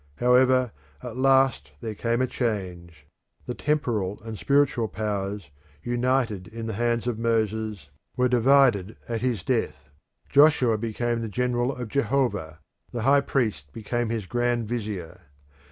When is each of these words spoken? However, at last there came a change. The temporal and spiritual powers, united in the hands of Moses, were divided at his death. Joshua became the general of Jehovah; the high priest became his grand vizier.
However, 0.15 0.71
at 1.03 1.15
last 1.15 1.73
there 1.79 1.93
came 1.93 2.23
a 2.23 2.25
change. 2.25 3.05
The 3.45 3.53
temporal 3.53 4.19
and 4.23 4.35
spiritual 4.35 4.87
powers, 4.87 5.51
united 5.83 6.47
in 6.47 6.65
the 6.65 6.73
hands 6.73 7.05
of 7.05 7.19
Moses, 7.19 7.87
were 8.17 8.27
divided 8.27 8.95
at 9.07 9.21
his 9.21 9.43
death. 9.43 9.91
Joshua 10.27 10.79
became 10.79 11.21
the 11.21 11.29
general 11.29 11.71
of 11.75 11.87
Jehovah; 11.87 12.57
the 12.91 13.03
high 13.03 13.21
priest 13.21 13.71
became 13.73 14.09
his 14.09 14.25
grand 14.25 14.67
vizier. 14.67 15.21